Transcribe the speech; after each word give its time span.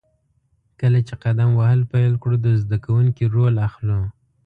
کله 0.79 0.99
چې 1.07 1.15
قدم 1.23 1.49
وهل 1.59 1.81
پیل 1.91 2.13
کړو، 2.21 2.35
د 2.41 2.47
زده 2.63 2.77
کوونکي 2.85 3.23
رول 3.33 3.55
اخلو. 3.67 3.99